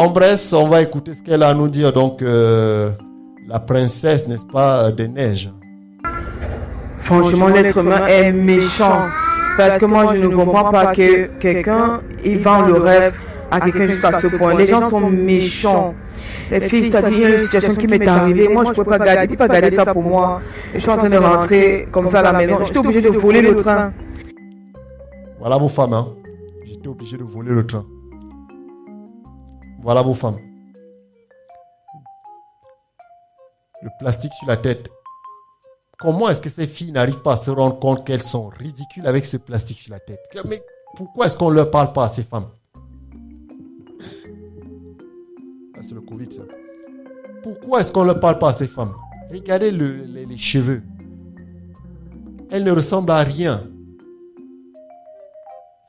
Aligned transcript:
En 0.00 0.10
Bresse, 0.10 0.52
on 0.52 0.68
va 0.68 0.80
écouter 0.80 1.12
ce 1.12 1.22
qu'elle 1.24 1.42
a 1.42 1.48
à 1.48 1.54
nous 1.54 1.66
dire. 1.66 1.92
Donc, 1.92 2.22
euh, 2.22 2.90
la 3.48 3.58
princesse, 3.58 4.28
n'est-ce 4.28 4.46
pas, 4.46 4.84
euh, 4.84 4.90
des 4.92 5.08
neiges. 5.08 5.50
Franchement, 6.98 7.48
l'être 7.48 7.78
humain 7.78 8.06
est 8.06 8.30
méchant. 8.30 9.06
Parce 9.56 9.76
que 9.76 9.86
moi, 9.86 10.14
je 10.14 10.24
ne 10.24 10.28
comprends 10.28 10.70
pas 10.70 10.94
que 10.94 11.26
quelqu'un, 11.40 12.00
vend 12.40 12.62
le 12.62 12.74
rêve 12.74 13.14
à 13.50 13.60
quelqu'un 13.60 13.86
jusqu'à 13.88 14.12
ce 14.20 14.28
point. 14.36 14.54
Les 14.54 14.68
gens 14.68 14.88
sont 14.88 15.10
méchants. 15.10 15.94
Les 16.52 16.60
filles, 16.60 16.90
c'est-à-dire, 16.92 17.30
une 17.30 17.40
situation 17.40 17.74
qui 17.74 17.88
m'est 17.88 18.06
arrivée. 18.06 18.46
Moi, 18.48 18.64
je 18.64 18.68
ne 18.70 18.74
pouvais 18.74 18.98
pas 18.98 19.04
garder, 19.04 19.36
pas 19.36 19.48
garder 19.48 19.70
ça 19.70 19.92
pour 19.92 20.02
moi. 20.02 20.40
Je 20.74 20.78
suis 20.78 20.90
en 20.90 20.96
train 20.96 21.08
de 21.08 21.16
rentrer 21.16 21.88
comme 21.90 22.06
ça 22.06 22.20
à 22.20 22.22
la 22.22 22.32
maison. 22.34 22.58
J'étais 22.64 22.78
obligée 22.78 23.00
de 23.00 23.08
voler 23.08 23.42
le 23.42 23.56
train. 23.56 23.92
Voilà 25.38 25.56
vos 25.58 25.68
femmes, 25.68 25.92
hein. 25.92 26.08
J'étais 26.64 26.88
obligé 26.88 27.16
de 27.16 27.22
voler 27.24 27.52
le 27.52 27.66
train. 27.66 27.86
Voilà 29.80 30.02
vos 30.02 30.14
femmes. 30.14 30.38
Le 33.82 33.88
plastique 34.00 34.32
sur 34.34 34.48
la 34.48 34.56
tête. 34.56 34.90
Comment 35.98 36.28
est-ce 36.28 36.40
que 36.42 36.48
ces 36.48 36.66
filles 36.66 36.92
n'arrivent 36.92 37.22
pas 37.22 37.32
à 37.34 37.36
se 37.36 37.50
rendre 37.50 37.78
compte 37.78 38.04
qu'elles 38.06 38.22
sont 38.22 38.48
ridicules 38.48 39.06
avec 39.06 39.24
ce 39.24 39.36
plastique 39.36 39.78
sur 39.78 39.92
la 39.92 40.00
tête? 40.00 40.20
Mais 40.48 40.60
pourquoi 40.96 41.26
est-ce 41.26 41.36
qu'on 41.36 41.50
ne 41.50 41.54
leur 41.56 41.70
parle 41.70 41.92
pas 41.92 42.04
à 42.04 42.08
ces 42.08 42.22
femmes? 42.22 42.46
Ah, 45.76 45.80
C'est 45.82 45.94
le 45.94 46.00
Covid, 46.00 46.30
ça. 46.32 46.42
Pourquoi 47.42 47.80
est-ce 47.80 47.92
qu'on 47.92 48.02
ne 48.02 48.06
leur 48.06 48.20
parle 48.20 48.38
pas 48.38 48.48
à 48.50 48.52
ces 48.52 48.66
femmes? 48.66 48.94
Regardez 49.30 49.70
les, 49.70 50.26
les 50.26 50.36
cheveux. 50.36 50.82
Elles 52.50 52.64
ne 52.64 52.72
ressemblent 52.72 53.12
à 53.12 53.18
rien. 53.22 53.62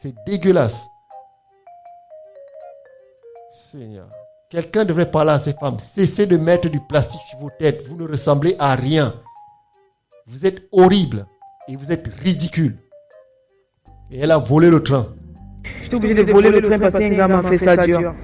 C'est 0.02 0.16
dégueulasse. 0.26 0.88
Seigneur. 3.52 4.08
Quelqu'un 4.50 4.86
devrait 4.86 5.12
parler 5.12 5.32
à 5.32 5.40
ces 5.40 5.52
femmes. 5.52 5.78
Cessez 5.78 6.26
de 6.26 6.38
mettre 6.38 6.70
du 6.70 6.80
plastique 6.80 7.20
sur 7.20 7.38
vos 7.40 7.50
têtes. 7.60 7.86
Vous 7.86 7.98
ne 7.98 8.08
ressemblez 8.08 8.56
à 8.60 8.76
rien. 8.76 9.14
Vous 10.26 10.46
êtes 10.46 10.62
horrible 10.72 11.26
et 11.68 11.76
vous 11.76 11.92
êtes 11.92 12.08
ridicule. 12.24 12.78
Et 14.10 14.20
elle 14.20 14.32
a 14.32 14.38
volé 14.38 14.70
le 14.70 14.82
train. 14.82 15.08
Je 15.82 15.88
suis 15.88 15.96
obligé 15.96 16.14
de 16.14 16.32
voler 16.32 16.50
le 16.50 16.62
train 16.62 16.80
parce 16.80 16.94
qu'un 16.94 17.10
gars 17.10 17.28
m'a 17.28 17.44
fait 17.44 17.58
ça 17.58 17.76
dur. 17.76 18.16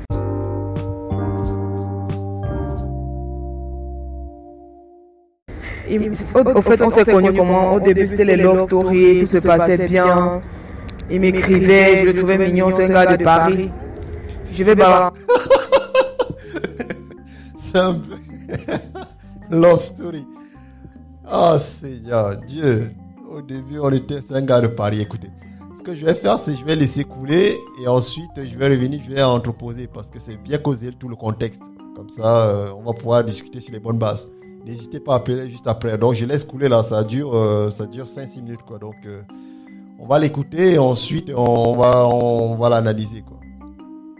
Au, 6.56 6.62
fait, 6.62 6.81
on 6.81 6.90
s'est 6.90 7.03
connus 7.03 7.34
comment? 7.34 7.73
Au 7.73 7.80
début, 7.81 8.08
c'était 8.08 8.23
les 8.23 8.38
love 8.38 8.66
stories, 8.66 9.20
tout 9.20 9.28
se 9.28 9.38
passait 9.40 9.86
bien. 9.86 10.42
Il 11.09 11.22
m'écrivait, 11.22 11.98
je 11.98 12.06
le 12.06 12.16
trouvais 12.16 12.38
mignon, 12.38 12.70
c'est 12.72 12.86
un 12.86 12.89
gars 12.89 13.17
de 13.17 13.23
Paris. 13.23 13.70
Je 14.52 14.64
vais 14.64 14.75
pas. 14.75 15.14
c'est 17.56 17.78
un 17.78 18.00
love 19.52 19.84
story. 19.84 20.25
Oh 21.31 21.56
Seigneur, 21.59 22.38
Dieu. 22.47 22.92
Au 23.30 23.42
début, 23.42 23.80
on 23.80 23.92
était 23.92 24.20
un 24.31 24.42
gars 24.42 24.62
de 24.62 24.67
Paris. 24.67 25.02
Écoutez, 25.02 25.30
ce 25.78 25.84
que 25.84 25.94
je 25.94 26.06
vais 26.06 26.16
faire, 26.16 26.39
c'est 26.39 26.53
que 26.53 26.59
je 26.59 26.66
vais 26.66 26.75
laisser 26.75 27.03
couler 27.03 27.56
et 27.81 27.88
ensuite 27.88 28.31
je 28.36 28.58
vais 28.58 28.69
revenir, 28.69 29.02
je 29.08 29.14
vais 29.14 29.22
entreposer 29.22 29.88
parce 29.88 30.09
que 30.09 30.19
c'est 30.19 30.38
bien 30.38 30.58
causé 30.58 30.92
tout 30.92 31.09
le 31.09 31.16
contexte. 31.16 31.62
Comme 31.95 32.09
ça, 32.09 32.47
euh, 32.47 32.72
on 32.78 32.84
va 32.84 32.94
pouvoir 32.94 33.23
discuter 33.23 33.62
sur 33.62 33.73
les 33.73 33.80
bonnes 33.80 33.97
bases. 33.97 34.30
N'hésitez 34.66 35.00
pas 35.00 35.14
à 35.14 35.16
appeler 35.17 35.50
juste 35.50 35.67
après. 35.67 35.97
Donc, 35.97 36.16
je 36.16 36.25
laisse 36.25 36.44
couler 36.44 36.67
là. 36.67 36.81
Ça 36.81 37.03
dure, 37.03 37.36
euh, 37.36 37.69
ça 37.69 37.86
dure 37.86 38.06
5-6 38.06 38.42
minutes, 38.42 38.64
quoi. 38.67 38.80
Donc, 38.80 38.95
euh, 39.06 39.22
on 40.06 40.08
va 40.08 40.20
l'écouter 40.20 40.73
et 40.73 40.78
ensuite, 40.78 41.31
on 41.36 41.75
va, 41.75 42.06
on 42.06 42.56
va 42.56 42.70
l'analyser. 42.70 43.23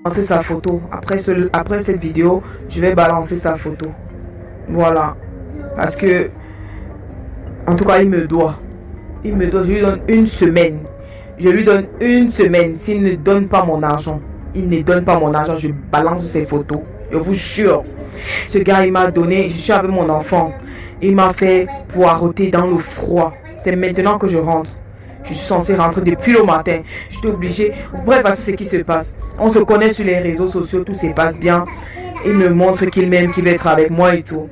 Balancer 0.04 0.24
sa 0.24 0.42
photo. 0.42 0.82
Après, 0.92 1.20
ce, 1.20 1.48
après 1.54 1.80
cette 1.80 2.00
vidéo, 2.00 2.42
je 2.70 2.82
vais 2.82 2.96
balancer 2.96 3.38
sa 3.38 3.56
photo. 3.56 3.88
Voilà. 4.68 5.16
Parce 5.76 5.96
que, 5.96 6.32
en 7.68 7.76
tout 7.76 7.86
cas, 7.86 8.02
il 8.02 8.10
me 8.10 8.26
doit. 8.26 8.56
Il 9.24 9.36
me 9.36 9.46
doit. 9.46 9.62
Je 9.64 9.74
lui 9.74 9.82
donne 9.82 10.00
une 10.08 10.26
semaine. 10.26 10.80
Je 11.38 11.50
lui 11.50 11.64
donne 11.64 11.86
une 12.02 12.32
semaine. 12.32 12.78
S'il 12.78 13.04
ne 13.04 13.14
donne 13.14 13.48
pas 13.48 13.64
mon 13.64 13.84
argent, 13.84 14.20
il 14.56 14.68
ne 14.68 14.82
donne 14.82 15.04
pas 15.04 15.20
mon 15.20 15.36
argent, 15.36 15.56
je 15.56 15.68
balance 15.92 16.24
ses 16.24 16.48
photos. 16.48 16.80
Je 17.12 17.18
vous 17.18 17.34
jure. 17.34 17.84
Ce 18.48 18.58
gars, 18.58 18.86
il 18.86 18.92
m'a 18.92 19.12
donné, 19.12 19.50
je 19.50 19.58
suis 19.58 19.72
avec 19.72 19.92
mon 19.92 20.10
enfant. 20.10 20.52
Il 21.00 21.16
m'a 21.16 21.32
fait 21.32 21.68
poireauter 21.90 22.50
dans 22.50 22.66
le 22.66 22.80
froid. 22.80 23.34
C'est 23.60 23.76
maintenant 23.76 24.18
que 24.18 24.28
je 24.28 24.40
rentre. 24.40 24.72
Je 25.26 25.34
suis 25.34 25.46
censé 25.46 25.76
rentrer 25.76 26.02
depuis 26.02 26.34
le 26.34 26.44
matin. 26.44 26.82
Je 27.10 27.18
suis 27.18 27.28
obligé. 27.28 27.74
Bref, 28.06 28.22
voici 28.22 28.52
ce 28.52 28.52
qui 28.52 28.66
se 28.66 28.78
passe. 28.78 29.16
On 29.38 29.50
se 29.50 29.60
connaît 29.60 29.90
sur 29.90 30.06
les 30.06 30.20
réseaux 30.20 30.48
sociaux, 30.48 30.84
tout 30.84 30.94
se 30.94 31.14
passe 31.14 31.38
bien. 31.38 31.66
Il 32.26 32.34
me 32.34 32.50
montre 32.50 32.86
qu'il 32.86 33.10
m'aime, 33.10 33.34
qu'il 33.34 33.44
veut 33.44 33.52
être 33.52 33.68
avec 33.68 33.90
moi 33.90 34.16
et 34.16 34.24
tout. 34.24 34.48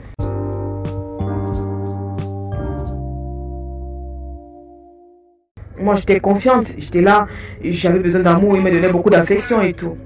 Moi, 5.80 5.96
j'étais 5.96 6.20
confiante, 6.20 6.68
j'étais 6.78 7.02
là, 7.02 7.28
j'avais 7.62 8.00
besoin 8.00 8.22
d'amour, 8.22 8.56
il 8.56 8.64
me 8.64 8.72
donnait 8.72 8.92
beaucoup 8.92 9.10
d'affection 9.10 9.62
et 9.62 9.74
tout. 9.74 9.98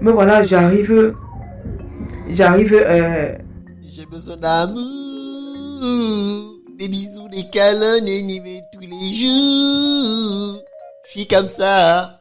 Mais 0.00 0.10
voilà, 0.10 0.42
j'arrive 0.42 1.14
j'arrive. 2.28 2.74
Euh... 2.74 3.36
J'ai 3.94 4.06
besoin 4.06 4.36
d'amour, 4.36 4.80
des 6.78 6.88
bisous, 6.88 7.28
des 7.28 7.44
câlins, 7.52 8.00
des 8.04 8.22
tous 8.71 8.71
les 8.92 9.14
jours. 9.14 10.62
Je 11.04 11.10
suis 11.10 11.26
comme 11.26 11.48
ça. 11.48 12.18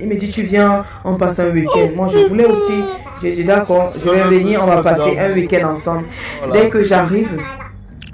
Il 0.00 0.06
me 0.06 0.16
dit, 0.16 0.28
tu 0.28 0.42
viens, 0.42 0.84
on 1.04 1.16
passe 1.16 1.40
un 1.40 1.50
week-end. 1.50 1.90
Moi, 1.96 2.08
je 2.08 2.18
voulais 2.18 2.46
aussi. 2.46 2.84
J'ai 3.20 3.32
dit, 3.32 3.44
d'accord, 3.44 3.92
je 3.96 4.08
vais 4.08 4.38
venir, 4.38 4.62
on 4.62 4.66
va 4.66 4.82
passer 4.82 5.18
un 5.18 5.32
week-end 5.32 5.72
ensemble. 5.72 6.06
Dès 6.52 6.68
que 6.68 6.84
j'arrive, 6.84 7.40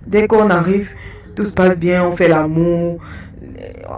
dès 0.06 0.26
qu'on 0.26 0.48
arrive, 0.48 0.88
tout 1.36 1.44
se 1.44 1.50
passe 1.50 1.78
bien, 1.78 2.04
on 2.04 2.16
fait 2.16 2.28
l'amour, 2.28 3.00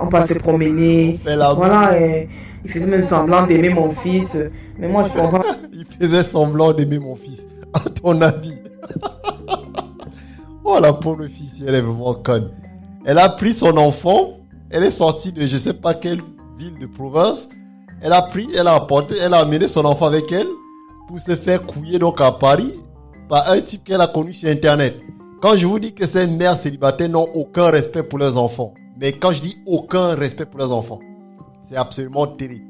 on 0.01 0.07
passe 0.09 0.33
se 0.33 0.39
promener. 0.39 1.21
Voilà. 1.25 2.01
Et, 2.01 2.29
il 2.65 2.73
faisait 2.73 2.87
même 2.87 3.05
semblant 3.05 3.47
d'aimer 3.47 3.69
mon 3.69 3.93
fils. 3.93 4.37
Mais 4.77 4.89
moi, 4.89 5.05
je 5.05 5.13
comprends. 5.17 5.45
il 5.73 5.87
faisait 5.87 6.25
semblant 6.25 6.73
d'aimer 6.73 6.99
mon 6.99 7.15
fils. 7.15 7.47
À 7.73 7.89
ton 7.91 8.21
avis. 8.21 8.61
oh, 10.67 10.81
la 10.81 10.93
pauvre 10.93 11.27
fille, 11.27 11.65
elle 11.67 11.75
est 11.75 11.81
vraiment 11.81 12.15
conne. 12.15 12.51
Elle 13.05 13.19
a 13.19 13.29
pris 13.29 13.53
son 13.53 13.77
enfant. 13.77 14.39
Elle 14.71 14.83
est 14.83 14.91
sortie 14.91 15.33
de 15.33 15.47
je 15.47 15.57
sais 15.57 15.75
pas 15.75 15.95
quelle 15.95 16.21
ville 16.59 16.79
de 16.79 16.87
province. 16.87 17.49
Elle 18.03 18.13
a 18.13 18.23
pris, 18.23 18.49
elle 18.55 18.67
a 18.67 18.75
apporté, 18.75 19.15
elle 19.23 19.33
a 19.33 19.39
amené 19.39 19.69
son 19.69 19.85
enfant 19.85 20.07
avec 20.07 20.31
elle 20.33 20.49
pour 21.09 21.21
se 21.21 21.37
faire 21.37 21.65
couiller 21.65 21.99
donc 21.99 22.21
à 22.21 22.33
Paris 22.33 22.75
par 23.29 23.49
un 23.51 23.61
type 23.61 23.85
qu'elle 23.85 24.01
a 24.01 24.09
connu 24.09 24.35
sur 24.35 24.49
Internet. 24.49 24.97
Quand 25.41 25.57
je 25.57 25.67
vous 25.67 25.79
dis 25.79 25.95
que 25.95 26.05
ces 26.05 26.27
mères 26.27 26.57
célibataires 26.57 27.09
n'ont 27.09 27.29
aucun 27.35 27.71
respect 27.71 28.03
pour 28.03 28.19
leurs 28.19 28.37
enfants, 28.37 28.75
mais 29.01 29.13
quand 29.13 29.31
je 29.31 29.41
dis 29.41 29.57
aucun 29.67 30.15
respect 30.15 30.47
pour 30.47 30.59
leurs 30.59 30.73
enfants, 30.73 30.99
c'est 31.69 31.77
absolument 31.77 32.27
terrible. 32.27 32.65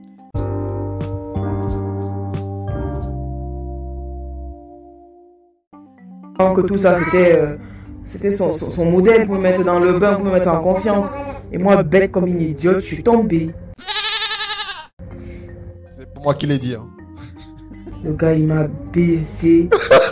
Que 6.38 6.60
tout 6.60 6.76
ça, 6.76 6.98
c'était 6.98 7.38
euh, 7.38 7.56
c'était 8.06 8.30
son, 8.30 8.52
son, 8.52 8.86
modèle 8.90 9.26
pour 9.26 9.34
me 9.34 9.40
mettre 9.40 9.64
dans 9.64 9.80
le 9.80 9.98
bain, 9.98 10.14
pour 10.14 10.24
me 10.24 10.32
mettre 10.32 10.48
en 10.48 10.60
confiance. 10.60 11.06
Et 11.52 11.58
moi, 11.58 11.82
bête 11.82 12.12
comme 12.12 12.28
une 12.28 12.40
idiote, 12.40 12.80
je 12.80 12.86
suis 12.86 13.02
tombée. 13.02 13.50
C'est 15.90 16.12
pour 16.14 16.22
moi 16.22 16.34
qui 16.34 16.46
l'ai 16.46 16.58
dit. 16.58 16.74
Hein. 16.74 16.86
Le 18.04 18.14
gars, 18.14 18.32
il 18.32 18.46
m'a 18.46 18.68
baisé. 18.92 19.68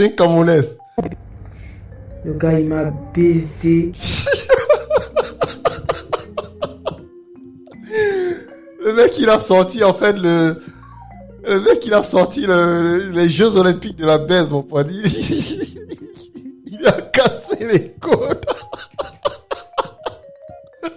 Une 0.00 0.14
camounesse. 0.14 0.78
Le 2.24 2.32
gars, 2.32 2.58
il 2.58 2.66
m'a 2.68 2.84
baisé. 3.14 3.92
le 8.82 8.92
mec, 8.94 9.18
il 9.18 9.28
a 9.28 9.38
sorti, 9.38 9.84
en 9.84 9.92
fait, 9.92 10.14
le. 10.14 10.62
Le 11.46 11.60
mec, 11.60 11.84
il 11.86 11.92
a 11.92 12.02
sorti 12.02 12.46
le... 12.46 13.10
les 13.12 13.28
Jeux 13.28 13.56
Olympiques 13.56 13.96
de 13.96 14.06
la 14.06 14.16
baise, 14.18 14.50
mon 14.50 14.62
pote. 14.62 14.88
Il 16.66 16.86
a 16.86 16.92
cassé 16.92 17.58
les 17.60 17.92
côtes. 18.00 18.46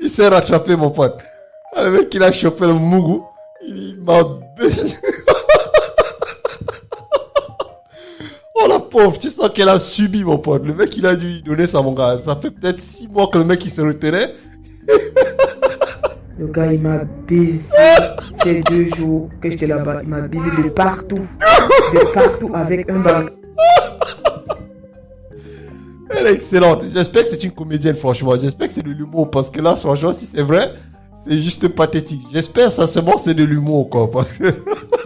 Il 0.00 0.10
s'est 0.10 0.28
rattrapé, 0.28 0.76
mon 0.76 0.90
pote. 0.90 1.18
Ah, 1.74 1.84
le 1.84 1.90
mec, 1.92 2.12
il 2.14 2.22
a 2.22 2.32
chopé 2.32 2.66
le 2.66 2.72
mougou. 2.72 3.24
Il 3.62 4.00
m'a 4.00 4.22
Oh 8.62 8.66
la 8.68 8.78
pauvre, 8.90 9.18
tu 9.18 9.30
sens 9.30 9.48
qu'elle 9.50 9.68
a 9.68 9.80
subi 9.80 10.24
mon 10.24 10.38
pote. 10.38 10.66
Le 10.66 10.74
mec 10.74 10.96
il 10.96 11.06
a 11.06 11.16
dû 11.16 11.26
lui 11.26 11.42
donner 11.42 11.66
ça 11.66 11.80
mon 11.80 11.92
gars. 11.92 12.18
Ça 12.24 12.36
fait 12.36 12.50
peut-être 12.50 12.80
six 12.80 13.08
mois 13.08 13.28
que 13.28 13.38
le 13.38 13.44
mec 13.44 13.64
il 13.64 13.70
se 13.70 13.80
retenait. 13.80 14.34
Le 16.38 16.46
gars 16.48 16.72
il 16.72 16.80
m'a 16.80 17.04
baisé 17.26 17.68
ces 18.42 18.62
deux 18.62 18.86
jours 18.94 19.30
que 19.40 19.50
j'étais 19.50 19.66
là-bas. 19.66 20.00
Il 20.02 20.08
m'a 20.08 20.22
baisé 20.22 20.50
de 20.62 20.68
partout. 20.68 21.26
De 21.94 22.12
partout 22.12 22.50
avec 22.54 22.90
un 22.90 22.98
bag. 22.98 23.30
Elle 26.10 26.26
est 26.26 26.34
excellente. 26.34 26.82
J'espère 26.92 27.22
que 27.22 27.28
c'est 27.30 27.44
une 27.44 27.52
comédienne 27.52 27.96
franchement. 27.96 28.38
J'espère 28.38 28.68
que 28.68 28.74
c'est 28.74 28.84
de 28.84 28.90
l'humour 28.90 29.30
parce 29.30 29.50
que 29.50 29.60
là 29.60 29.76
franchement 29.76 30.12
si 30.12 30.26
c'est 30.26 30.42
vrai, 30.42 30.72
c'est 31.24 31.38
juste 31.38 31.68
pathétique. 31.68 32.22
J'espère 32.32 32.72
sincèrement 32.72 33.12
que 33.12 33.20
c'est 33.22 33.34
de 33.34 33.44
l'humour 33.44 33.88
quoi 33.88 34.10
parce 34.10 34.32
que... 34.32 34.44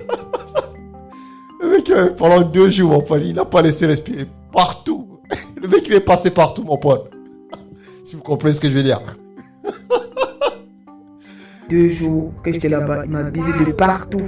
Pendant 2.16 2.42
deux 2.42 2.70
jours, 2.70 2.90
mon 2.90 3.00
pote, 3.00 3.22
il 3.24 3.34
n'a 3.34 3.44
pas 3.44 3.62
laissé 3.62 3.86
respirer 3.86 4.26
partout. 4.52 5.20
Le 5.60 5.68
mec, 5.68 5.82
il 5.86 5.94
est 5.94 6.00
passé 6.00 6.30
partout, 6.30 6.62
mon 6.62 6.76
pote. 6.76 7.10
Si 8.04 8.16
vous 8.16 8.22
comprenez 8.22 8.52
ce 8.52 8.60
que 8.60 8.68
je 8.68 8.74
veux 8.74 8.82
dire. 8.82 9.00
Deux 11.70 11.88
jours 11.88 12.34
que 12.42 12.52
j'étais 12.52 12.68
là-bas, 12.68 13.04
il 13.06 13.10
m'a 13.10 13.22
baisé 13.22 13.50
de 13.52 13.72
partout. 13.72 14.20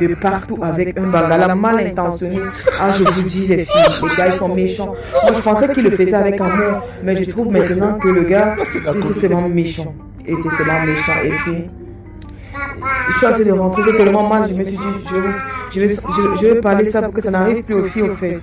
De 0.00 0.14
partout 0.14 0.56
avec 0.62 0.96
un 0.96 1.08
bagala 1.08 1.54
mal 1.56 1.84
intentionné. 1.84 2.38
Ah, 2.78 2.92
je 2.92 3.02
vous 3.02 3.22
dis, 3.22 3.48
les 3.48 3.64
filles, 3.64 3.82
les 4.02 4.16
gars, 4.16 4.28
ils 4.28 4.38
sont 4.38 4.54
méchants. 4.54 4.94
Moi, 5.24 5.32
je 5.34 5.40
pensais 5.40 5.72
qu'il 5.72 5.82
le 5.82 5.90
faisait 5.90 6.14
avec 6.14 6.40
amour. 6.40 6.84
Mais 7.02 7.16
je 7.16 7.28
trouve 7.28 7.50
maintenant 7.50 7.94
que 7.94 8.08
le 8.08 8.22
gars, 8.22 8.54
était 8.56 9.12
seulement 9.14 9.48
méchant. 9.48 9.92
Il 10.26 10.38
était 10.38 10.50
seulement 10.50 10.84
méchant. 10.86 11.12
Et 11.24 11.30
puis, 11.30 11.64
je 13.08 13.16
suis 13.16 13.26
en 13.26 13.32
train 13.32 13.42
de 13.42 13.50
rentrer 13.50 13.96
tellement 13.96 14.28
mal. 14.28 14.48
Je 14.48 14.54
me 14.54 14.62
suis 14.62 14.76
dit, 14.76 14.84
je 15.04 15.59
je 15.72 15.80
vais, 15.80 15.88
je, 15.88 16.46
vais 16.46 16.60
parler 16.60 16.84
ça 16.84 17.02
pour 17.02 17.12
que 17.12 17.20
ça 17.20 17.30
n'arrive 17.30 17.62
plus 17.62 17.74
aux 17.74 17.84
filles, 17.84 18.02
au 18.02 18.14
fait. 18.14 18.38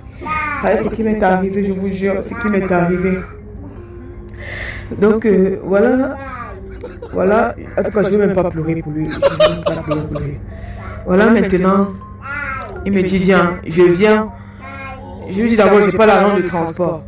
Voilà 0.60 0.82
ce 0.82 0.88
qui 0.88 1.02
m'est 1.02 1.22
arrivé, 1.22 1.64
je 1.64 1.72
vous 1.72 1.88
jure, 1.90 2.22
ce 2.22 2.30
qui 2.30 2.48
m'est 2.48 2.70
arrivé. 2.70 3.18
Donc, 4.98 5.26
euh, 5.26 5.58
voilà. 5.62 6.14
Voilà. 7.12 7.54
En 7.76 7.82
tout 7.82 7.90
cas, 7.90 8.02
je 8.02 8.08
ne 8.08 8.16
vais 8.16 8.26
même 8.26 8.34
pas 8.34 8.50
pleurer 8.50 8.82
pour 8.82 8.92
lui. 8.92 9.06
Je 9.06 9.20
vais 9.20 9.54
même 9.54 9.64
pas 9.64 9.82
pleurer 9.82 10.02
pour 10.02 10.20
lui. 10.20 10.34
Voilà, 11.06 11.30
maintenant, 11.30 11.92
il 12.84 12.92
me 12.92 13.02
dit, 13.02 13.18
viens, 13.18 13.60
je 13.66 13.82
viens. 13.82 14.30
Je 15.30 15.42
lui 15.42 15.48
dis 15.50 15.56
d'abord, 15.56 15.80
je 15.82 15.90
n'ai 15.90 15.96
pas 15.96 16.06
l'argent 16.06 16.36
de 16.36 16.42
transport. 16.42 17.04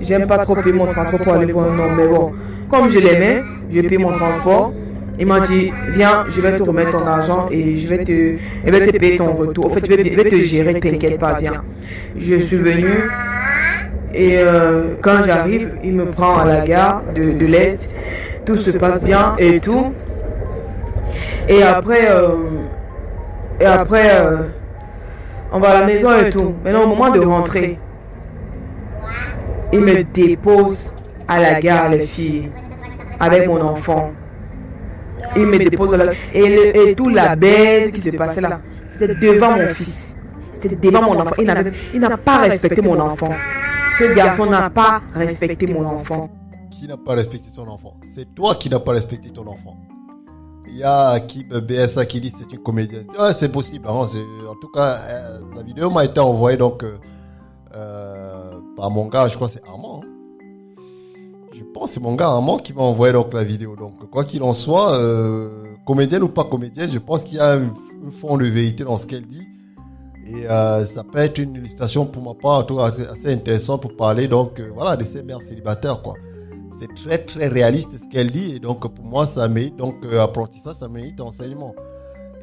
J'aime 0.00 0.26
pas 0.26 0.38
trop 0.38 0.54
payer 0.54 0.72
mon 0.72 0.86
transport 0.86 1.20
pour 1.20 1.32
aller 1.32 1.52
voir 1.52 1.70
un 1.72 1.78
homme, 1.78 1.96
mais 1.96 2.06
bon, 2.06 2.32
comme 2.68 2.90
je 2.90 2.98
l'aimais, 2.98 3.42
je 3.70 3.80
paye 3.80 3.98
mon 3.98 4.12
transport. 4.12 4.72
Il 5.18 5.26
m'a 5.26 5.40
dit, 5.40 5.70
viens, 5.94 6.24
je 6.28 6.40
vais 6.40 6.56
te 6.56 6.62
remettre 6.62 6.92
ton 6.92 7.06
argent 7.06 7.46
et 7.50 7.76
je 7.76 7.86
vais 7.86 7.98
te, 8.04 8.12
je 8.66 8.70
vais 8.70 8.86
te 8.86 8.96
payer 8.96 9.16
ton 9.16 9.32
retour. 9.32 9.66
En 9.66 9.70
fait, 9.70 9.86
je 9.86 9.94
vais, 9.94 10.24
te 10.24 10.42
gérer, 10.42 10.80
t'inquiète 10.80 11.20
pas, 11.20 11.34
viens. 11.34 11.62
Je 12.16 12.36
suis 12.36 12.56
venu 12.56 12.88
et 14.12 14.38
euh, 14.38 14.94
quand 15.00 15.22
j'arrive, 15.24 15.72
il 15.82 15.92
me 15.92 16.06
prend 16.06 16.38
à 16.38 16.44
la 16.44 16.60
gare 16.60 17.02
de, 17.14 17.32
de 17.32 17.46
l'Est. 17.46 17.94
Tout 18.44 18.56
se 18.56 18.70
passe 18.72 19.04
bien 19.04 19.34
et 19.38 19.60
tout. 19.60 19.92
Et 21.48 21.62
après, 21.62 22.10
euh, 22.10 22.28
et 23.60 23.66
après, 23.66 24.16
euh, 24.16 24.36
on 25.52 25.60
va 25.60 25.70
à 25.70 25.80
la 25.80 25.86
maison 25.86 26.10
et 26.16 26.30
tout. 26.30 26.54
Maintenant, 26.64 26.84
au 26.84 26.88
moment 26.88 27.10
de 27.10 27.20
rentrer, 27.20 27.78
il 29.72 29.80
me 29.80 30.02
dépose 30.02 30.78
à 31.28 31.40
la 31.40 31.60
gare, 31.60 31.88
les 31.88 32.00
filles, 32.00 32.50
avec 33.18 33.46
mon 33.46 33.60
enfant 33.60 34.12
il 35.36 35.46
me 35.46 35.58
dépose 35.58 35.94
là. 35.94 36.12
Et, 36.32 36.90
et 36.90 36.94
tout 36.94 37.08
la 37.08 37.36
baise 37.36 37.92
qui 37.92 38.00
se 38.00 38.16
passait 38.16 38.40
là, 38.40 38.60
c'était 38.88 39.14
devant 39.14 39.52
mon 39.52 39.68
fils. 39.74 40.14
C'était 40.52 40.76
devant 40.76 41.02
mon 41.02 41.20
enfant. 41.20 41.34
Il 41.92 42.00
n'a 42.00 42.16
pas 42.16 42.38
respecté 42.38 42.82
mon 42.82 42.98
enfant. 43.00 43.30
Ce 43.98 44.14
garçon 44.14 44.46
n'a 44.46 44.70
pas 44.70 45.02
respecté 45.14 45.66
mon 45.66 45.86
enfant. 45.86 46.30
Qui 46.70 46.88
n'a 46.88 46.96
pas 46.96 47.14
respecté 47.14 47.48
son 47.50 47.68
enfant? 47.68 47.94
C'est 48.04 48.34
toi 48.34 48.54
qui 48.56 48.68
n'as 48.68 48.80
pas 48.80 48.92
respecté 48.92 49.30
ton 49.30 49.46
enfant. 49.46 49.76
Il 50.66 50.78
y 50.78 50.82
a 50.82 51.20
qui 51.20 51.44
BSA 51.44 52.06
qui 52.06 52.20
dit 52.20 52.30
c'est 52.30 52.50
une 52.52 52.58
comédienne. 52.58 53.06
c'est 53.32 53.52
possible. 53.52 53.86
Hein, 53.88 53.92
en 54.48 54.54
tout 54.60 54.68
cas, 54.68 54.98
euh, 55.08 55.38
la 55.54 55.62
vidéo 55.62 55.90
m'a 55.90 56.04
été 56.04 56.18
envoyée 56.20 56.56
donc 56.56 56.82
euh, 56.82 56.96
euh, 57.76 58.58
par 58.76 58.90
mon 58.90 59.06
gars, 59.06 59.28
je 59.28 59.36
crois 59.36 59.46
que 59.46 59.54
c'est 59.54 59.68
Armand. 59.68 60.00
Hein 60.02 60.13
pense 61.72 61.92
c'est 61.92 62.00
mon 62.00 62.14
gars 62.14 62.28
Armand 62.28 62.56
qui 62.56 62.72
m'a 62.72 62.82
envoyé 62.82 63.12
donc 63.12 63.32
la 63.32 63.44
vidéo. 63.44 63.76
Donc 63.76 64.10
quoi 64.10 64.24
qu'il 64.24 64.42
en 64.42 64.52
soit, 64.52 64.98
euh, 64.98 65.64
comédienne 65.86 66.22
ou 66.22 66.28
pas 66.28 66.44
comédienne, 66.44 66.90
je 66.90 66.98
pense 66.98 67.24
qu'il 67.24 67.38
y 67.38 67.40
a 67.40 67.54
un, 67.54 67.72
fond 68.20 68.36
de 68.36 68.44
vérité 68.44 68.84
dans 68.84 68.96
ce 68.96 69.06
qu'elle 69.06 69.26
dit. 69.26 69.46
Et 70.26 70.48
euh, 70.48 70.84
ça 70.84 71.04
peut 71.04 71.18
être 71.18 71.38
une 71.38 71.54
illustration 71.54 72.06
pour 72.06 72.22
ma 72.22 72.34
part, 72.34 72.66
assez 73.10 73.32
intéressant 73.32 73.78
pour 73.78 73.94
parler 73.94 74.26
donc 74.26 74.58
euh, 74.58 74.70
voilà 74.74 74.96
de 74.96 75.04
ces 75.04 75.22
mères 75.22 75.42
célibataires 75.42 76.02
quoi. 76.02 76.14
C'est 76.78 76.92
très 76.94 77.18
très 77.18 77.46
réaliste 77.46 77.96
ce 77.98 78.08
qu'elle 78.08 78.30
dit 78.30 78.56
et 78.56 78.58
donc 78.58 78.80
pour 78.92 79.04
moi 79.04 79.26
ça 79.26 79.46
mérite 79.48 79.76
donc 79.76 80.04
apprentissage, 80.18 80.76
ça 80.76 80.88
mérite 80.88 81.20
enseignement. 81.20 81.74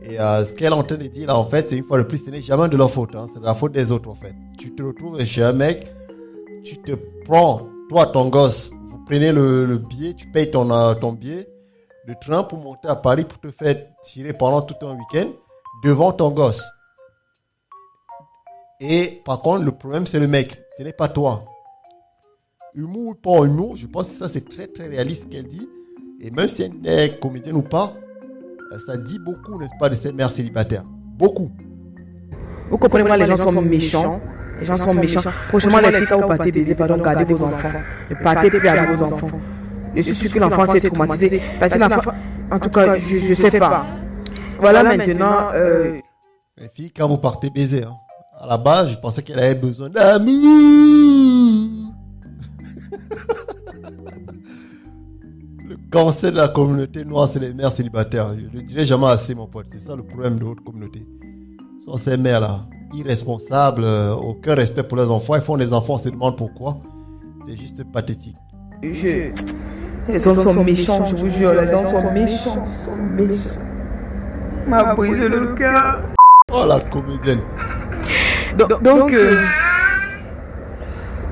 Et 0.04 0.18
ce 0.18 0.54
qu'elle 0.54 0.74
est 0.74 0.76
en 0.76 0.84
train 0.84 0.98
de 0.98 1.08
dire 1.08 1.28
là 1.28 1.38
en 1.38 1.46
fait, 1.46 1.70
c'est 1.70 1.78
une 1.78 1.84
fois 1.84 1.98
de 1.98 2.04
plus, 2.04 2.18
ce 2.18 2.30
n'est 2.32 2.42
jamais 2.42 2.70
de 2.70 2.78
leur 2.78 2.90
faute, 2.90 3.16
hein, 3.16 3.26
c'est 3.32 3.40
de 3.40 3.46
la 3.46 3.54
faute 3.54 3.74
des 3.74 3.92
autres 3.92 4.10
en 4.10 4.16
fait. 4.16 4.34
Tu 4.58 4.74
te 4.74 4.82
retrouves 4.82 5.24
chez 5.26 5.44
un 5.44 5.54
mec, 5.54 5.86
tu 6.64 6.78
te 6.78 6.94
prends 7.26 7.68
toi 7.90 8.06
ton 8.06 8.30
gosse 8.30 8.72
prenez 9.12 9.34
le, 9.34 9.78
billet, 9.78 10.14
tu 10.14 10.26
payes 10.28 10.50
ton, 10.50 10.72
euh, 10.72 10.94
billet 11.12 11.46
de 12.08 12.14
train 12.22 12.44
pour 12.44 12.60
monter 12.60 12.88
à 12.88 12.96
Paris 12.96 13.26
pour 13.26 13.42
te 13.42 13.52
faire 13.52 13.76
tirer 14.04 14.32
pendant 14.32 14.62
tout 14.62 14.88
un 14.88 14.94
week-end 14.94 15.28
devant 15.84 16.14
ton 16.14 16.32
gosse. 16.32 16.64
Et 18.80 19.22
par 19.26 19.42
contre, 19.42 19.66
le 19.66 19.74
problème, 19.74 20.08
c'est 20.08 20.18
le 20.18 20.28
mec, 20.28 20.64
ce 20.78 20.84
n'est 20.84 20.94
pas 20.94 21.10
toi. 21.10 21.44
Humour 22.74 23.08
ou 23.08 23.14
pas 23.14 23.44
humour, 23.44 23.76
je 23.76 23.86
pense 23.86 24.08
que 24.08 24.16
ça, 24.16 24.30
c'est 24.30 24.48
très 24.48 24.68
très 24.68 24.88
réaliste 24.88 25.24
ce 25.24 25.28
qu'elle 25.28 25.48
dit. 25.48 25.68
Et 26.22 26.32
même 26.32 26.48
si 26.48 26.64
elle 26.64 26.72
est 26.86 27.20
comédienne 27.20 27.58
ou 27.58 27.64
pas, 27.64 27.94
euh, 28.72 28.80
ça 28.80 28.96
dit 28.96 29.20
beaucoup, 29.20 29.60
n'est-ce 29.60 29.78
pas, 29.78 29.90
de 29.90 29.96
ces 29.96 30.14
mères 30.14 30.32
célibataires. 30.32 30.86
Beaucoup. 30.86 31.52
Vous 32.70 32.78
comprenez, 32.78 33.04
moi, 33.04 33.18
les 33.18 33.28
gens 33.28 33.36
sont 33.36 33.62
méchants. 33.62 34.22
Les 34.62 34.68
gens 34.68 34.78
sont 34.78 34.94
méchants. 34.94 35.22
Prochainement, 35.50 35.80
les 35.80 35.92
filles, 35.92 36.06
quand 36.08 36.22
vous 36.22 36.28
partez 36.28 36.52
baiser, 36.52 36.76
pardon, 36.76 36.98
gardez 36.98 37.34
vos 37.34 37.44
enfants. 37.44 37.70
Ne 38.10 38.16
partez 38.16 38.50
plus 38.50 38.68
avec 38.68 38.92
vos 38.92 39.04
enfants. 39.04 39.30
Je 39.96 40.02
suis 40.02 40.16
sûr 40.16 40.32
que 40.32 40.40
l'enfant 40.40 40.68
s'est 40.72 40.90
traumatisé. 40.90 41.42
En 42.52 42.60
tout 42.60 42.70
cas, 42.70 42.98
je 42.98 43.30
ne 43.30 43.34
sais 43.50 43.60
pas. 43.60 43.86
Voilà 44.60 44.84
maintenant. 44.84 45.50
Euh, 45.54 46.00
les 46.58 46.70
filles, 46.70 46.92
quand 46.92 47.08
vous 47.08 47.18
partez 47.18 47.50
baiser, 47.50 47.84
hein, 47.84 47.96
à 48.40 48.46
la 48.46 48.58
base, 48.58 48.92
je 48.92 48.98
pensais 48.98 49.24
qu'elle 49.24 49.40
avait 49.40 49.56
besoin 49.56 49.90
d'amour. 49.90 50.30
le 55.68 55.76
cancer 55.90 56.32
de 56.32 56.38
la 56.38 56.50
communauté 56.50 57.04
noire, 57.04 57.28
c'est 57.28 57.40
les 57.40 57.54
mères 57.54 57.72
célibataires. 57.72 58.36
Je 58.38 58.46
ne 58.46 58.52
le 58.52 58.62
dirai 58.62 58.86
jamais 58.86 59.08
assez, 59.08 59.34
mon 59.34 59.48
pote. 59.48 59.66
C'est 59.70 59.80
ça 59.80 59.96
le 59.96 60.04
problème 60.04 60.38
de 60.38 60.44
votre 60.44 60.64
communauté. 60.64 61.04
Ce 61.80 61.86
sont 61.86 61.98
ces 61.98 62.18
mères-là 62.18 62.68
irresponsables, 62.94 63.84
euh, 63.84 64.14
aucun 64.14 64.56
respect 64.56 64.84
pour 64.84 64.98
leurs 64.98 65.12
enfants. 65.12 65.36
Ils 65.36 65.42
font 65.42 65.58
des 65.58 65.74
enfants, 65.74 65.94
on 65.94 65.98
se 65.98 66.10
demande 66.10 66.38
pourquoi. 66.38 66.78
C'est 67.46 67.58
juste 67.58 67.84
pathétique. 67.92 68.38
Je... 68.82 69.32
Les 70.08 70.28
hommes 70.28 70.42
sont 70.42 70.64
méchants, 70.64 71.06
je 71.06 71.16
vous 71.16 71.30
jure, 71.30 71.54
les 71.54 71.74
hommes 71.74 71.90
sont 71.90 72.12
méchants. 72.12 72.68
sont 72.76 72.98
méchants. 72.98 73.50
M'a 74.68 74.96
brisé 74.96 75.30
le 75.30 75.54
cœur. 75.54 76.02
Oh 76.52 76.66
la 76.68 76.80
comédienne. 76.80 77.40
Donc, 78.58 78.82
donc, 78.84 79.14
euh, 79.14 79.36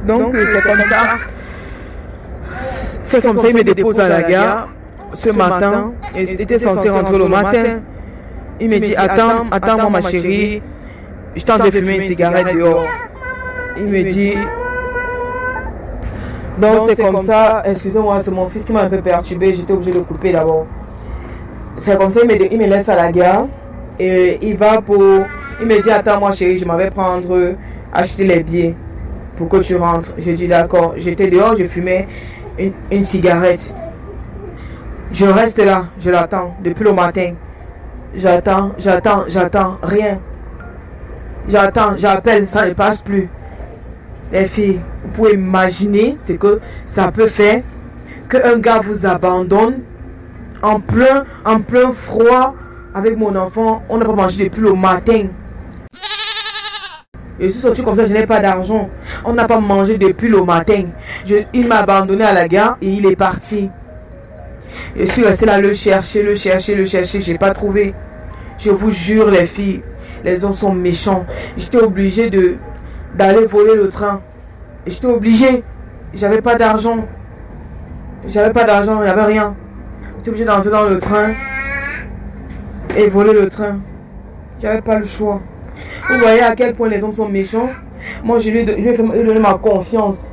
donc, 0.05 0.33
euh, 0.33 0.45
c'est 0.53 0.61
comme 0.61 0.81
ça. 0.89 1.03
C'est 3.03 3.21
comme 3.21 3.37
ça, 3.39 3.49
il 3.49 3.55
me 3.55 3.63
dépose 3.63 3.99
à 3.99 4.07
la 4.07 4.23
gare 4.23 4.69
ce 5.13 5.29
matin. 5.29 5.91
Il 6.15 6.39
était 6.41 6.59
censé 6.59 6.89
rentrer 6.89 7.17
le 7.17 7.27
matin. 7.27 7.79
Il 8.61 8.69
me 8.69 8.79
dit, 8.79 8.95
attends, 8.95 9.47
attends, 9.51 9.89
ma 9.89 10.01
chérie, 10.01 10.61
je 11.35 11.43
tente 11.43 11.63
de 11.65 11.71
fumer 11.71 11.95
une 11.95 12.01
cigarette 12.01 12.53
dehors. 12.55 12.83
Il 13.77 13.87
me 13.87 14.03
dit. 14.03 14.33
Donc 16.57 16.81
c'est 16.87 17.01
comme 17.01 17.17
ça, 17.19 17.63
excusez-moi, 17.65 18.21
c'est 18.23 18.31
mon 18.31 18.49
fils 18.49 18.65
qui 18.65 18.73
m'a 18.73 18.81
un 18.81 18.89
peu 18.89 18.99
perturbé, 19.01 19.53
j'étais 19.53 19.71
obligé 19.71 19.91
de 19.91 19.99
couper 19.99 20.33
d'abord. 20.33 20.65
C'est 21.77 21.97
comme 21.97 22.11
ça, 22.11 22.19
il 22.23 22.27
me, 22.27 22.51
il 22.53 22.59
me 22.59 22.65
laisse 22.65 22.89
à 22.89 22.95
la 22.95 23.11
gare 23.11 23.47
et 23.97 24.39
il 24.41 24.57
va 24.57 24.81
pour. 24.81 25.01
Il 25.61 25.67
me 25.67 25.81
dit 25.81 25.89
Attends, 25.89 26.19
moi 26.19 26.31
chérie, 26.31 26.57
je 26.57 26.65
m'en 26.65 26.75
vais 26.75 26.89
prendre, 26.91 27.55
acheter 27.93 28.25
les 28.25 28.43
billets 28.43 28.75
pour 29.37 29.47
que 29.47 29.57
tu 29.57 29.75
rentres. 29.77 30.13
Je 30.17 30.31
dis 30.31 30.47
D'accord. 30.47 30.95
J'étais 30.97 31.29
dehors, 31.29 31.55
je 31.55 31.63
fumais 31.65 32.07
une, 32.57 32.73
une 32.91 33.03
cigarette. 33.03 33.73
Je 35.13 35.25
reste 35.25 35.57
là, 35.59 35.85
je 35.99 36.09
l'attends 36.09 36.55
depuis 36.61 36.83
le 36.83 36.93
matin. 36.93 37.33
J'attends, 38.15 38.71
j'attends, 38.77 39.23
j'attends, 39.27 39.77
rien. 39.81 40.19
J'attends, 41.49 41.97
j'appelle, 41.97 42.47
ça 42.47 42.67
ne 42.67 42.73
passe 42.73 43.01
plus. 43.01 43.27
Les 44.31 44.45
filles, 44.45 44.79
vous 45.03 45.09
pouvez 45.09 45.33
imaginer 45.33 46.15
ce 46.19 46.33
que 46.33 46.59
ça 46.85 47.11
peut 47.11 47.27
faire 47.27 47.63
qu'un 48.29 48.59
gars 48.59 48.81
vous 48.85 49.07
abandonne 49.07 49.79
En 50.61 50.79
plein, 50.79 51.25
en 51.43 51.59
plein 51.61 51.91
froid, 51.91 52.53
avec 52.93 53.17
mon 53.17 53.35
enfant, 53.35 53.81
on 53.89 53.97
n'a 53.97 54.05
pas 54.05 54.13
mangé 54.13 54.43
depuis 54.43 54.61
le 54.61 54.73
matin. 54.73 55.25
Je 57.39 57.47
suis 57.47 57.61
sorti 57.61 57.83
comme 57.83 57.95
ça, 57.95 58.05
je 58.05 58.13
n'ai 58.13 58.27
pas 58.27 58.41
d'argent. 58.41 58.89
On 59.25 59.33
n'a 59.33 59.47
pas 59.47 59.59
mangé 59.59 59.97
depuis 59.97 60.27
le 60.27 60.43
matin. 60.43 60.83
il 61.53 61.67
m'a 61.67 61.77
abandonné 61.77 62.25
à 62.25 62.33
la 62.33 62.47
gare 62.47 62.77
et 62.81 62.89
il 62.89 63.05
est 63.07 63.15
parti. 63.15 63.69
Je 64.95 65.05
suis 65.05 65.23
resté 65.23 65.45
là 65.47 65.59
le 65.59 65.73
chercher, 65.73 66.21
le 66.21 66.35
chercher, 66.35 66.75
le 66.75 66.85
chercher. 66.85 67.21
J'ai 67.21 67.37
pas 67.37 67.51
trouvé. 67.51 67.95
Je 68.59 68.71
vous 68.71 68.91
jure, 68.91 69.31
les 69.31 69.45
filles, 69.45 69.81
les 70.23 70.45
hommes 70.45 70.53
sont 70.53 70.73
méchants. 70.73 71.25
J'étais 71.57 71.81
obligé 71.81 72.29
de 72.29 72.57
d'aller 73.15 73.45
voler 73.45 73.75
le 73.75 73.89
train. 73.89 74.21
J'étais 74.85 75.07
obligé. 75.07 75.63
J'avais 76.13 76.41
pas 76.41 76.55
d'argent. 76.55 77.05
J'avais 78.27 78.51
pas 78.51 78.65
d'argent, 78.65 78.99
avait 78.99 79.21
rien. 79.21 79.55
J'étais 80.17 80.29
obligé 80.29 80.45
d'entrer 80.45 80.71
dans 80.71 80.83
le 80.83 80.97
train 80.97 81.29
et 82.97 83.07
voler 83.07 83.33
le 83.33 83.47
train. 83.49 83.79
J'avais 84.61 84.81
pas 84.81 84.99
le 84.99 85.05
choix. 85.05 85.41
Vous 86.09 86.17
voyez 86.17 86.41
à 86.41 86.55
quel 86.55 86.75
point 86.75 86.89
les 86.89 87.03
hommes 87.03 87.13
sont 87.13 87.29
méchants? 87.29 87.69
Moi, 88.23 88.39
je 88.39 88.49
lui, 88.49 88.59
ai, 88.59 88.65
donné 88.65 89.39
ma 89.39 89.53
confiance. 89.55 90.27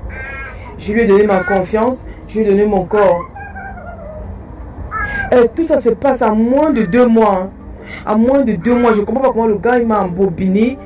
Je 0.79 0.93
lui 0.93 1.03
ai 1.03 1.05
donné 1.05 1.27
ma 1.27 1.41
confiance. 1.41 2.05
Je 2.29 2.39
lui 2.39 2.47
ai 2.47 2.51
donné 2.51 2.67
mon 2.67 2.85
corps. 2.85 3.29
Et 5.33 5.49
tout 5.55 5.67
ça 5.67 5.79
se 5.79 5.91
passe 5.91 6.23
à 6.23 6.31
moins 6.31 6.71
de 6.71 6.83
deux 6.83 7.07
mois. 7.07 7.43
Hein. 7.43 7.51
À 8.05 8.17
moins 8.17 8.43
de 8.43 8.53
deux 8.53 8.75
mois. 8.75 8.93
Je 8.93 9.01
comprends 9.01 9.23
pas 9.25 9.33
comment 9.33 9.47
le 9.47 9.59
gars 9.59 9.79
il 9.79 9.87
m'a 9.87 10.01
embobiné 10.01 10.79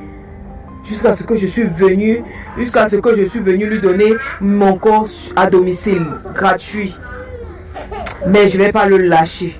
jusqu'à 0.84 1.12
ce 1.12 1.24
que 1.24 1.36
je 1.36 1.46
suis 1.46 1.64
venu, 1.64 2.22
jusqu'à 2.56 2.88
ce 2.88 2.96
que 2.96 3.14
je 3.14 3.24
suis 3.24 3.40
venu 3.40 3.66
lui 3.66 3.80
donner 3.80 4.14
mon 4.40 4.76
corps 4.76 5.08
à 5.36 5.48
domicile, 5.50 6.04
gratuit. 6.34 6.94
Mais 8.26 8.48
je 8.48 8.58
ne 8.58 8.64
vais 8.64 8.72
pas 8.72 8.86
le 8.86 8.98
lâcher. 8.98 9.54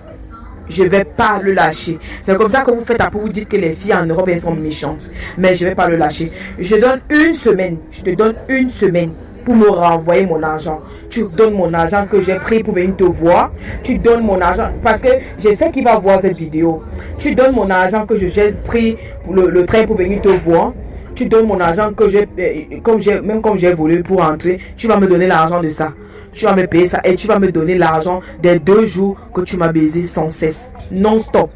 Je 0.68 0.85
ne 0.85 0.88
vais 0.88 1.04
pas 1.04 1.40
le 1.42 1.52
lâcher. 1.52 1.99
C'est 2.20 2.37
comme 2.37 2.49
ça 2.49 2.61
que 2.61 2.70
vous 2.70 2.85
faites 2.85 3.00
après 3.00 3.18
vous 3.18 3.28
dites 3.28 3.49
que 3.49 3.56
les 3.56 3.73
filles 3.73 3.94
en 3.94 4.06
Europe 4.06 4.28
elles 4.28 4.40
sont 4.40 4.54
méchantes. 4.54 5.11
Mais 5.37 5.54
je 5.54 5.64
ne 5.64 5.70
vais 5.70 5.75
pas 5.75 5.88
le 5.88 5.97
lâcher. 5.97 6.30
Je 6.59 6.76
donne 6.76 7.00
une 7.11 7.35
semaine. 7.35 7.78
Je 7.90 8.02
te 8.02 8.14
donne 8.14 8.35
une 8.49 8.70
semaine 8.70 9.11
me 9.54 9.69
renvoyer 9.69 10.26
mon 10.26 10.42
argent. 10.42 10.80
Tu 11.09 11.25
donnes 11.37 11.54
mon 11.54 11.73
argent 11.75 12.07
que 12.11 12.21
j'ai 12.21 12.37
pris 12.37 12.62
pour 12.62 12.75
venir 12.75 12.97
te 12.97 13.04
voir. 13.04 13.52
Tu 13.83 13.99
donnes 13.99 14.25
mon 14.25 14.40
argent 14.40 14.69
parce 14.83 15.00
que 15.00 15.09
je 15.38 15.52
sais 15.54 15.71
qu'il 15.71 15.85
va 15.85 15.99
voir 15.99 16.21
cette 16.21 16.37
vidéo. 16.37 16.83
Tu 17.19 17.35
donnes 17.35 17.54
mon 17.54 17.69
argent 17.71 18.07
que 18.07 18.16
j'ai 18.16 18.52
pris 18.52 18.97
pour 19.25 19.35
le 19.35 19.66
train 19.66 19.85
pour 19.85 19.97
venir 19.97 20.21
te 20.23 20.28
voir 20.28 20.73
tu 21.21 21.26
donnes 21.26 21.47
mon 21.47 21.61
argent 21.61 21.92
que 21.92 22.09
j'ai, 22.09 22.26
euh, 22.38 22.80
comme 22.83 22.99
j'ai, 22.99 23.21
même 23.21 23.42
comme 23.42 23.59
j'ai 23.59 23.75
volé 23.75 23.99
pour 23.99 24.23
entrer, 24.23 24.59
tu 24.75 24.87
vas 24.87 24.97
me 24.99 25.07
donner 25.07 25.26
l'argent 25.26 25.62
de 25.62 25.69
ça. 25.69 25.92
Tu 26.33 26.47
vas 26.47 26.54
me 26.54 26.66
payer 26.66 26.87
ça 26.87 27.00
et 27.04 27.14
tu 27.14 27.26
vas 27.26 27.38
me 27.38 27.52
donner 27.52 27.76
l'argent 27.76 28.21
des 28.40 28.59
deux 28.59 28.87
jours 28.87 29.19
que 29.35 29.42
tu 29.42 29.59
m'as 29.59 29.71
baisé 29.71 30.02
sans 30.04 30.30
cesse, 30.30 30.73
non-stop. 30.90 31.50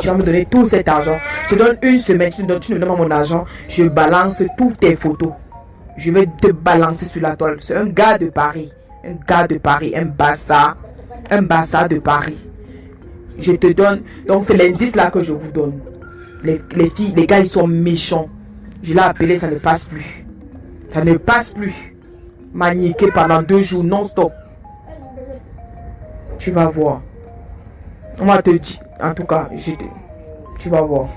Tu 0.00 0.08
vas 0.08 0.14
me 0.14 0.22
donner 0.24 0.46
tout 0.46 0.64
cet 0.64 0.88
argent. 0.88 1.16
Je 1.48 1.54
donne 1.54 1.76
une 1.82 1.98
semaine, 2.00 2.32
tu, 2.34 2.42
donnes, 2.42 2.58
tu 2.58 2.74
ne 2.74 2.78
donnes 2.78 2.96
mon 2.96 3.10
argent, 3.10 3.44
je 3.68 3.84
balance 3.84 4.42
toutes 4.58 4.78
tes 4.78 4.96
photos. 4.96 5.30
Je 5.96 6.10
vais 6.10 6.26
te 6.26 6.50
balancer 6.50 7.04
sur 7.04 7.22
la 7.22 7.36
toile. 7.36 7.58
C'est 7.60 7.76
un 7.76 7.86
gars 7.86 8.18
de 8.18 8.26
Paris. 8.26 8.72
Un 9.04 9.14
gars 9.26 9.46
de 9.46 9.58
Paris, 9.58 9.94
un 9.96 10.06
bassa. 10.06 10.76
Un 11.30 11.42
bassa 11.42 11.88
de 11.88 11.98
Paris. 11.98 12.38
Je 13.38 13.52
te 13.52 13.72
donne. 13.72 14.02
Donc 14.26 14.44
c'est 14.44 14.56
l'indice 14.56 14.96
là 14.96 15.10
que 15.10 15.22
je 15.22 15.32
vous 15.32 15.52
donne. 15.52 15.80
Les, 16.42 16.60
les 16.76 16.90
filles, 16.90 17.14
les 17.16 17.26
gars, 17.26 17.40
ils 17.40 17.46
sont 17.46 17.66
méchants. 17.66 18.28
Je 18.82 18.92
l'ai 18.92 19.00
appelé, 19.00 19.36
ça 19.36 19.48
ne 19.48 19.58
passe 19.58 19.88
plus. 19.88 20.24
Ça 20.90 21.04
ne 21.04 21.16
passe 21.16 21.52
plus. 21.54 21.96
Maniqué 22.52 23.10
pendant 23.12 23.42
deux 23.42 23.62
jours 23.62 23.82
non-stop. 23.82 24.32
Tu 26.38 26.50
vas 26.50 26.66
voir. 26.66 27.02
On 28.20 28.26
va 28.26 28.42
te 28.42 28.50
dire. 28.50 28.80
En 29.02 29.12
tout 29.14 29.24
cas, 29.24 29.48
je 29.56 29.72
tu 30.58 30.68
vas 30.68 30.82
voir. 30.82 31.08